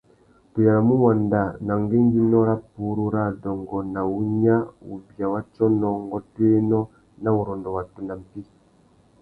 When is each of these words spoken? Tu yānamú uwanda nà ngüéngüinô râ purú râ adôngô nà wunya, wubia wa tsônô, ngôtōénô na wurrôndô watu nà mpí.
Tu 0.51 0.57
yānamú 0.65 0.93
uwanda 0.97 1.41
nà 1.65 1.73
ngüéngüinô 1.81 2.39
râ 2.47 2.55
purú 2.73 3.03
râ 3.15 3.21
adôngô 3.31 3.79
nà 3.93 4.01
wunya, 4.13 4.55
wubia 4.87 5.25
wa 5.33 5.41
tsônô, 5.51 5.89
ngôtōénô 6.05 6.79
na 7.21 7.29
wurrôndô 7.35 7.69
watu 7.75 7.99
nà 8.07 8.13
mpí. 8.21 8.41